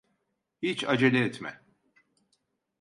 [0.61, 1.61] Hiç acele etme.